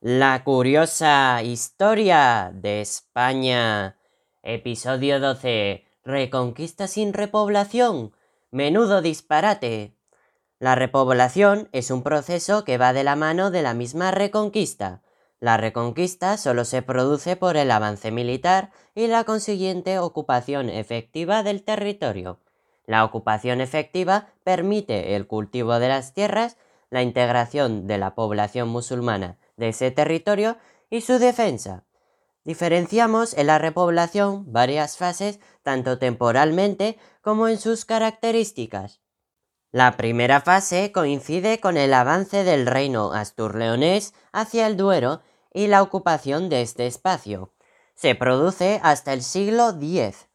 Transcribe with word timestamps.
La 0.00 0.44
curiosa 0.44 1.42
historia 1.42 2.52
de 2.54 2.80
España. 2.80 3.98
Episodio 4.44 5.18
12. 5.18 5.86
Reconquista 6.04 6.86
sin 6.86 7.12
repoblación. 7.12 8.12
Menudo 8.52 9.02
disparate. 9.02 9.96
La 10.60 10.76
repoblación 10.76 11.68
es 11.72 11.90
un 11.90 12.04
proceso 12.04 12.62
que 12.62 12.78
va 12.78 12.92
de 12.92 13.02
la 13.02 13.16
mano 13.16 13.50
de 13.50 13.62
la 13.62 13.74
misma 13.74 14.12
reconquista. 14.12 15.02
La 15.40 15.56
reconquista 15.56 16.36
solo 16.36 16.64
se 16.64 16.82
produce 16.82 17.34
por 17.34 17.56
el 17.56 17.68
avance 17.72 18.12
militar 18.12 18.70
y 18.94 19.08
la 19.08 19.24
consiguiente 19.24 19.98
ocupación 19.98 20.70
efectiva 20.70 21.42
del 21.42 21.64
territorio. 21.64 22.38
La 22.86 23.04
ocupación 23.04 23.60
efectiva 23.60 24.28
permite 24.44 25.16
el 25.16 25.26
cultivo 25.26 25.80
de 25.80 25.88
las 25.88 26.14
tierras, 26.14 26.56
la 26.88 27.02
integración 27.02 27.88
de 27.88 27.98
la 27.98 28.14
población 28.14 28.68
musulmana 28.68 29.38
de 29.58 29.68
ese 29.68 29.90
territorio 29.90 30.56
y 30.88 31.02
su 31.02 31.18
defensa. 31.18 31.84
Diferenciamos 32.44 33.34
en 33.34 33.48
la 33.48 33.58
repoblación 33.58 34.50
varias 34.50 34.96
fases, 34.96 35.38
tanto 35.62 35.98
temporalmente 35.98 36.96
como 37.20 37.48
en 37.48 37.58
sus 37.58 37.84
características. 37.84 39.02
La 39.70 39.98
primera 39.98 40.40
fase 40.40 40.92
coincide 40.92 41.60
con 41.60 41.76
el 41.76 41.92
avance 41.92 42.44
del 42.44 42.66
reino 42.66 43.12
astur-leonés 43.12 44.14
hacia 44.32 44.66
el 44.66 44.78
Duero 44.78 45.20
y 45.52 45.66
la 45.66 45.82
ocupación 45.82 46.48
de 46.48 46.62
este 46.62 46.86
espacio. 46.86 47.52
Se 47.94 48.14
produce 48.14 48.80
hasta 48.82 49.12
el 49.12 49.22
siglo 49.22 49.68
X. 49.78 50.28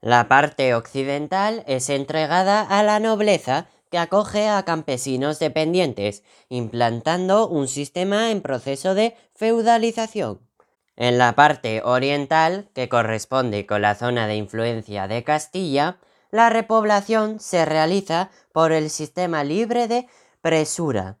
La 0.00 0.28
parte 0.28 0.74
occidental 0.74 1.64
es 1.66 1.88
entregada 1.88 2.60
a 2.60 2.84
la 2.84 3.00
nobleza 3.00 3.66
que 3.94 3.98
acoge 4.00 4.48
a 4.48 4.64
campesinos 4.64 5.38
dependientes, 5.38 6.24
implantando 6.48 7.46
un 7.46 7.68
sistema 7.68 8.32
en 8.32 8.42
proceso 8.42 8.92
de 8.96 9.16
feudalización. 9.36 10.40
En 10.96 11.16
la 11.16 11.36
parte 11.36 11.80
oriental, 11.80 12.68
que 12.74 12.88
corresponde 12.88 13.66
con 13.66 13.82
la 13.82 13.94
zona 13.94 14.26
de 14.26 14.34
influencia 14.34 15.06
de 15.06 15.22
Castilla, 15.22 15.98
la 16.32 16.50
repoblación 16.50 17.38
se 17.38 17.64
realiza 17.64 18.30
por 18.52 18.72
el 18.72 18.90
sistema 18.90 19.44
libre 19.44 19.86
de 19.86 20.08
presura. 20.40 21.18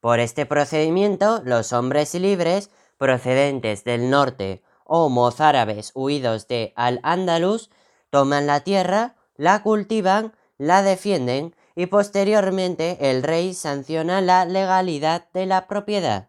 Por 0.00 0.18
este 0.18 0.46
procedimiento, 0.46 1.42
los 1.44 1.74
hombres 1.74 2.14
libres 2.14 2.70
procedentes 2.96 3.84
del 3.84 4.08
norte 4.08 4.62
o 4.86 5.10
mozárabes 5.10 5.92
huidos 5.94 6.48
de 6.48 6.72
Al-Ándalus 6.74 7.68
toman 8.08 8.46
la 8.46 8.60
tierra, 8.60 9.14
la 9.36 9.62
cultivan, 9.62 10.32
la 10.58 10.82
defienden 10.82 11.54
y 11.74 11.86
posteriormente 11.86 13.10
el 13.10 13.22
rey 13.22 13.54
sanciona 13.54 14.20
la 14.20 14.44
legalidad 14.44 15.28
de 15.32 15.46
la 15.46 15.66
propiedad. 15.66 16.28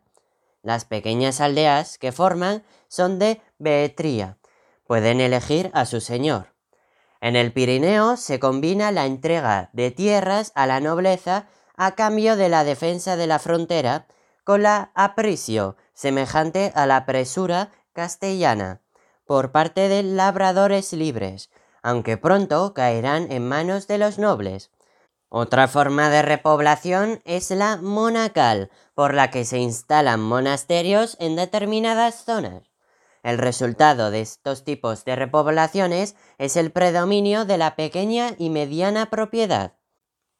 Las 0.63 0.85
pequeñas 0.85 1.41
aldeas 1.41 1.97
que 1.97 2.11
forman 2.11 2.63
son 2.87 3.19
de 3.19 3.41
Beetría. 3.59 4.37
Pueden 4.87 5.21
elegir 5.21 5.69
a 5.73 5.85
su 5.85 6.01
señor. 6.01 6.53
En 7.21 7.35
el 7.35 7.53
Pirineo 7.53 8.17
se 8.17 8.39
combina 8.39 8.91
la 8.91 9.05
entrega 9.05 9.69
de 9.73 9.91
tierras 9.91 10.51
a 10.55 10.65
la 10.67 10.79
nobleza 10.79 11.47
a 11.75 11.95
cambio 11.95 12.35
de 12.35 12.49
la 12.49 12.63
defensa 12.63 13.15
de 13.15 13.27
la 13.27 13.39
frontera 13.39 14.07
con 14.43 14.63
la 14.63 14.91
apricio, 14.93 15.75
semejante 15.93 16.71
a 16.75 16.85
la 16.85 17.05
presura 17.05 17.71
castellana, 17.93 18.81
por 19.25 19.51
parte 19.51 19.89
de 19.89 20.03
labradores 20.03 20.93
libres, 20.93 21.49
aunque 21.85 22.17
pronto 22.17 22.73
caerán 22.73 23.31
en 23.31 23.47
manos 23.47 23.85
de 23.85 23.99
los 23.99 24.17
nobles. 24.17 24.71
Otra 25.29 25.67
forma 25.67 26.09
de 26.09 26.23
repoblación 26.23 27.21
es 27.25 27.51
la 27.51 27.77
monacal, 27.77 28.71
por 28.95 29.13
la 29.13 29.29
que 29.29 29.45
se 29.45 29.59
instalan 29.59 30.19
monasterios 30.19 31.15
en 31.19 31.35
determinadas 31.35 32.25
zonas. 32.25 32.63
El 33.21 33.37
resultado 33.37 34.09
de 34.09 34.21
estos 34.21 34.63
tipos 34.63 35.05
de 35.05 35.15
repoblaciones 35.15 36.15
es 36.39 36.55
el 36.57 36.71
predominio 36.71 37.45
de 37.45 37.59
la 37.59 37.75
pequeña 37.75 38.31
y 38.39 38.49
mediana 38.49 39.11
propiedad. 39.11 39.73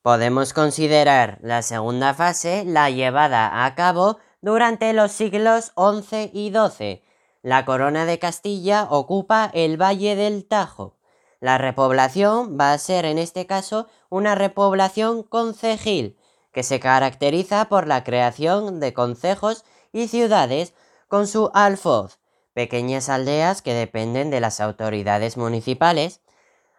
Podemos 0.02 0.52
considerar 0.52 1.38
la 1.44 1.62
segunda 1.62 2.16
fase 2.16 2.64
la 2.66 2.90
llevada 2.90 3.66
a 3.66 3.75
cabo 3.75 4.18
durante 4.41 4.94
los 4.94 5.12
siglos 5.12 5.74
XI 5.75 6.31
y 6.34 6.52
XII. 6.52 7.03
La 7.44 7.66
corona 7.66 8.06
de 8.06 8.18
Castilla 8.18 8.88
ocupa 8.90 9.52
el 9.53 9.80
Valle 9.80 10.16
del 10.16 10.47
Tajo. 10.47 10.97
La 11.40 11.57
repoblación 11.57 12.57
va 12.59 12.73
a 12.73 12.78
ser 12.78 13.06
en 13.06 13.18
este 13.18 13.46
caso 13.46 13.88
una 14.09 14.35
repoblación 14.35 15.23
concejil, 15.23 16.18
que 16.51 16.63
se 16.63 16.79
caracteriza 16.79 17.66
por 17.66 17.88
la 17.88 18.03
creación 18.03 18.79
de 18.79 18.94
concejos 18.94 19.66
y 19.91 20.07
ciudades 20.07 20.73
con 21.07 21.28
su 21.28 21.51
alfoz, 21.53 22.19
pequeñas 22.53 23.09
aldeas 23.09 23.62
que 23.62 23.73
dependen 23.73 24.29
de 24.29 24.40
las 24.40 24.62
autoridades 24.62 25.35
municipales, 25.35 26.22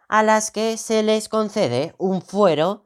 a 0.07 0.23
las 0.23 0.51
que 0.51 0.77
se 0.77 1.03
les 1.03 1.29
concede 1.29 1.93
un 1.97 2.21
fuero, 2.21 2.85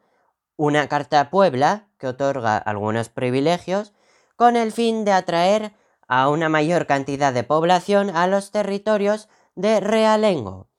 una 0.57 0.88
carta 0.88 1.29
puebla 1.29 1.88
que 1.97 2.07
otorga 2.07 2.57
algunos 2.57 3.09
privilegios, 3.09 3.93
con 4.35 4.55
el 4.55 4.71
fin 4.71 5.05
de 5.05 5.13
atraer 5.13 5.73
a 6.07 6.27
una 6.27 6.49
mayor 6.49 6.88
cantidad 6.88 7.31
de 7.31 7.43
población 7.43 8.09
a 8.15 8.27
los 8.27 8.51
territorios 8.51 9.29
de 9.55 9.79
realengo. 9.79 10.70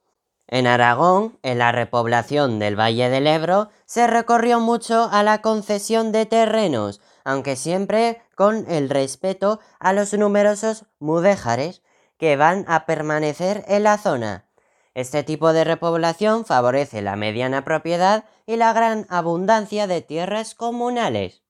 En 0.52 0.66
Aragón, 0.66 1.38
en 1.42 1.56
la 1.56 1.72
repoblación 1.72 2.58
del 2.58 2.78
Valle 2.78 3.08
del 3.08 3.26
Ebro, 3.26 3.70
se 3.86 4.06
recorrió 4.06 4.60
mucho 4.60 5.08
a 5.10 5.22
la 5.22 5.40
concesión 5.40 6.12
de 6.12 6.26
terrenos, 6.26 7.00
aunque 7.24 7.56
siempre 7.56 8.20
con 8.34 8.70
el 8.70 8.90
respeto 8.90 9.60
a 9.80 9.94
los 9.94 10.12
numerosos 10.12 10.84
mudéjares 10.98 11.80
que 12.18 12.36
van 12.36 12.66
a 12.68 12.84
permanecer 12.84 13.64
en 13.66 13.84
la 13.84 13.96
zona. 13.96 14.44
Este 14.92 15.22
tipo 15.22 15.54
de 15.54 15.64
repoblación 15.64 16.44
favorece 16.44 17.00
la 17.00 17.16
mediana 17.16 17.64
propiedad 17.64 18.26
y 18.44 18.56
la 18.56 18.74
gran 18.74 19.06
abundancia 19.08 19.86
de 19.86 20.02
tierras 20.02 20.54
comunales. 20.54 21.44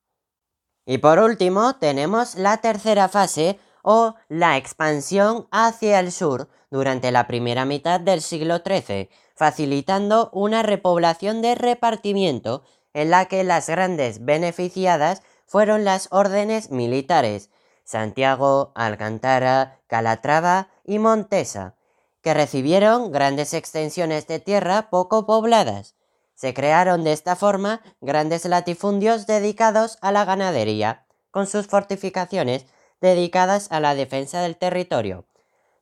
Y 0.86 0.98
por 0.98 1.18
último, 1.18 1.74
tenemos 1.74 2.36
la 2.36 2.58
tercera 2.58 3.08
fase 3.08 3.58
o 3.82 4.14
la 4.28 4.56
expansión 4.56 5.46
hacia 5.50 6.00
el 6.00 6.12
sur, 6.12 6.48
durante 6.70 7.10
la 7.12 7.26
primera 7.26 7.66
mitad 7.66 8.00
del 8.00 8.22
siglo 8.22 8.62
XIII, 8.66 9.10
facilitando 9.34 10.30
una 10.32 10.62
repoblación 10.62 11.42
de 11.42 11.54
repartimiento 11.54 12.62
en 12.94 13.10
la 13.10 13.26
que 13.26 13.44
las 13.44 13.68
grandes 13.68 14.24
beneficiadas 14.24 15.22
fueron 15.46 15.84
las 15.84 16.08
órdenes 16.10 16.70
militares, 16.70 17.50
Santiago, 17.84 18.72
Alcantara, 18.74 19.80
Calatrava 19.86 20.68
y 20.84 20.98
Montesa, 20.98 21.74
que 22.22 22.32
recibieron 22.32 23.12
grandes 23.12 23.52
extensiones 23.52 24.26
de 24.26 24.38
tierra 24.38 24.88
poco 24.88 25.26
pobladas. 25.26 25.94
Se 26.34 26.54
crearon 26.54 27.04
de 27.04 27.12
esta 27.12 27.36
forma 27.36 27.82
grandes 28.00 28.44
latifundios 28.46 29.26
dedicados 29.26 29.98
a 30.00 30.10
la 30.12 30.24
ganadería, 30.24 31.04
con 31.30 31.46
sus 31.46 31.66
fortificaciones 31.66 32.64
dedicadas 33.02 33.70
a 33.70 33.80
la 33.80 33.94
defensa 33.94 34.40
del 34.40 34.56
territorio, 34.56 35.26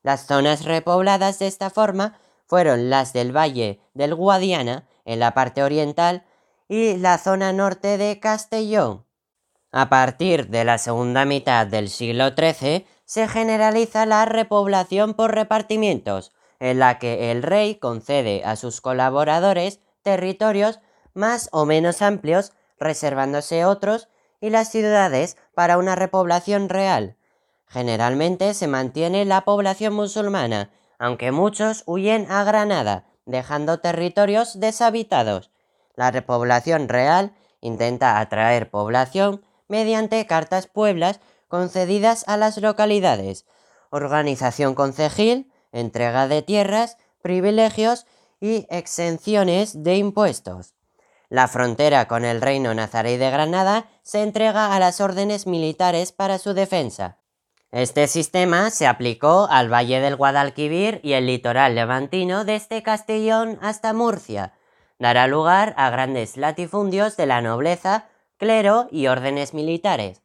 las 0.03 0.27
zonas 0.27 0.65
repobladas 0.65 1.39
de 1.39 1.47
esta 1.47 1.71
forma 1.71 2.19
fueron 2.47 2.91
las 2.91 3.13
del 3.13 3.37
Valle 3.37 3.81
del 3.95 4.15
Guadiana, 4.15 4.89
en 5.05 5.21
la 5.21 5.35
parte 5.35 5.63
oriental, 5.63 6.25
y 6.69 6.97
la 6.97 7.19
zona 7.19 7.53
norte 7.53 7.99
de 7.99 8.19
Castellón. 8.19 9.05
A 9.73 9.89
partir 9.89 10.49
de 10.49 10.65
la 10.65 10.79
segunda 10.79 11.25
mitad 11.25 11.67
del 11.67 11.91
siglo 11.91 12.31
XIII 12.31 12.87
se 13.05 13.29
generaliza 13.29 14.07
la 14.07 14.25
repoblación 14.25 15.15
por 15.15 15.35
repartimientos, 15.35 16.33
en 16.59 16.79
la 16.79 16.99
que 16.99 17.31
el 17.31 17.43
rey 17.43 17.77
concede 17.77 18.43
a 18.45 18.57
sus 18.57 18.81
colaboradores 18.81 19.81
territorios 20.03 20.81
más 21.15 21.49
o 21.53 21.67
menos 21.67 22.03
amplios, 22.03 22.53
reservándose 22.79 23.65
otros, 23.65 24.09
y 24.41 24.51
las 24.51 24.71
ciudades 24.71 25.37
para 25.61 25.77
una 25.77 25.95
repoblación 25.95 26.71
real. 26.71 27.19
Generalmente 27.67 28.55
se 28.55 28.67
mantiene 28.67 29.27
la 29.27 29.43
población 29.43 29.93
musulmana, 29.93 30.71
aunque 30.99 31.33
muchos 31.33 31.83
huyen 31.85 32.27
a 32.31 32.45
Granada, 32.45 33.05
dejando 33.27 33.79
territorios 33.79 34.59
deshabitados. 34.59 35.51
La 35.97 36.11
repoblación 36.13 36.89
real 36.89 37.35
intenta 37.61 38.21
atraer 38.21 38.71
población 38.71 39.45
mediante 39.69 40.27
cartas 40.27 40.67
pueblas 40.67 41.21
concedidas 41.47 42.25
a 42.27 42.39
las 42.39 42.57
localidades, 42.57 43.45
organización 43.91 44.75
concejil, 44.75 45.53
entrega 45.73 46.27
de 46.27 46.41
tierras, 46.41 46.97
privilegios 47.21 48.07
y 48.41 48.67
exenciones 48.71 49.83
de 49.83 49.97
impuestos. 49.97 50.73
La 51.31 51.49
frontera 51.49 52.07
con 52.07 52.27
el 52.27 52.43
reino 52.43 52.75
nazarí 52.75 53.17
de 53.17 53.31
Granada 53.31 53.87
se 54.03 54.23
entrega 54.23 54.75
a 54.75 54.79
las 54.79 55.01
órdenes 55.01 55.47
militares 55.47 56.13
para 56.13 56.37
su 56.37 56.53
defensa, 56.53 57.21
este 57.73 58.09
sistema 58.09 58.71
se 58.71 58.89
aplicó 58.89 59.47
al 59.49 59.73
Valle 59.73 60.01
del 60.01 60.17
Guadalquivir 60.17 61.01
y 61.05 61.13
el 61.13 61.27
litoral 61.27 61.77
levantino 61.77 62.45
desde 62.45 62.83
Castellón 62.83 63.61
hasta 63.63 63.93
Murcia. 63.93 64.55
Dará 64.99 65.29
lugar 65.29 65.75
a 65.77 65.89
grandes 65.89 66.37
latifundios 66.37 67.17
de 67.17 67.27
la 67.27 67.41
nobleza, 67.41 68.09
clero 68.39 68.89
y 68.91 69.07
órdenes 69.07 69.55
militares. 69.55 70.21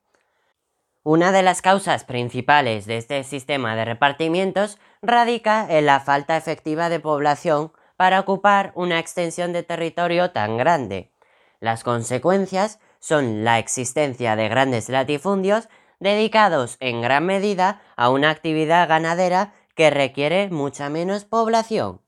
Una 1.03 1.31
de 1.31 1.43
las 1.43 1.61
causas 1.61 2.03
principales 2.03 2.87
de 2.87 2.97
este 2.97 3.23
sistema 3.23 3.75
de 3.75 3.85
repartimientos 3.85 4.79
radica 5.03 5.67
en 5.69 5.85
la 5.85 5.99
falta 5.99 6.37
efectiva 6.37 6.89
de 6.89 6.99
población 6.99 7.71
para 7.97 8.19
ocupar 8.19 8.71
una 8.75 8.99
extensión 8.99 9.53
de 9.53 9.63
territorio 9.63 10.31
tan 10.31 10.57
grande. 10.57 11.11
Las 11.59 11.83
consecuencias 11.83 12.79
son 12.99 13.43
la 13.43 13.59
existencia 13.59 14.35
de 14.35 14.49
grandes 14.49 14.89
latifundios 14.89 15.69
dedicados 15.99 16.77
en 16.79 17.01
gran 17.01 17.25
medida 17.25 17.81
a 17.95 18.09
una 18.09 18.29
actividad 18.29 18.87
ganadera 18.87 19.53
que 19.75 19.89
requiere 19.89 20.49
mucha 20.49 20.89
menos 20.89 21.25
población. 21.25 22.01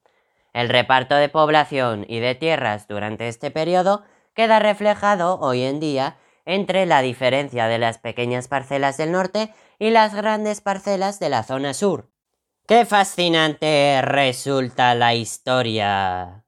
El 0.54 0.70
reparto 0.70 1.16
de 1.16 1.30
población 1.30 2.06
y 2.08 2.20
de 2.20 2.36
tierras 2.36 2.88
durante 2.88 3.28
este 3.28 3.52
periodo 3.52 4.04
queda 4.34 4.60
reflejado 4.60 5.40
hoy 5.40 5.64
en 5.64 5.80
día 5.80 6.18
entre 6.46 6.86
la 6.86 7.02
diferencia 7.02 7.68
de 7.68 7.78
las 7.78 7.98
pequeñas 7.98 8.48
parcelas 8.48 8.98
del 8.98 9.12
norte 9.12 9.54
y 9.80 9.90
las 9.90 10.16
grandes 10.16 10.62
parcelas 10.62 11.20
de 11.20 11.30
la 11.30 11.44
zona 11.44 11.74
sur. 11.74 12.10
¡Qué 12.70 12.86
fascinante 12.86 14.02
resulta 14.02 14.94
la 14.94 15.16
historia! 15.16 16.47